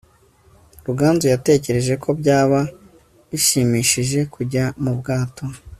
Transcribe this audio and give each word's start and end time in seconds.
ruganzu 0.85 1.25
yatekereje 1.33 1.93
ko 2.03 2.09
byaba 2.19 2.59
bishimishije 3.29 4.19
kujya 4.33 4.63
mu 4.83 4.93
bwato 4.99 5.43